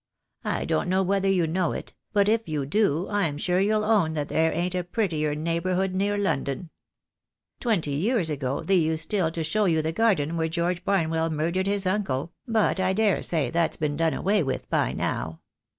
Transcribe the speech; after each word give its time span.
I 0.43 0.65
don't 0.65 0.89
know 0.89 1.03
whether 1.03 1.29
you 1.29 1.45
know 1.45 1.73
it, 1.73 1.93
but 2.11 2.27
if 2.27 2.49
you 2.49 2.65
do 2.65 3.07
I'm 3.09 3.37
sure 3.37 3.59
you'll 3.59 3.83
own 3.85 4.13
that 4.13 4.29
there 4.29 4.51
ain't 4.51 4.73
a 4.73 4.83
prettier 4.83 5.35
neighbourhood 5.35 5.93
near 5.93 6.17
London. 6.17 6.71
Twenty 7.59 7.91
years 7.91 8.27
ago 8.27 8.63
they 8.63 8.77
used 8.77 9.03
still 9.03 9.29
to 9.29 9.43
show 9.43 9.65
you 9.65 9.83
the 9.83 9.91
garden 9.91 10.31
wThere 10.31 10.49
George 10.49 10.83
Barnwell 10.83 11.29
murdered 11.29 11.67
his 11.67 11.85
uncle, 11.85 12.33
but 12.47 12.79
I 12.79 12.93
daresay 12.93 13.51
that's 13.51 13.77
been 13.77 13.95
"J 13.95 14.05
2 14.05 14.05
THE 14.05 14.09
DAY 14.09 14.17
WILL 14.17 14.17
COME. 14.17 14.17
done 14.17 14.19
away 14.37 14.43
with 14.43 14.69
by 14.71 14.91
now. 14.91 15.39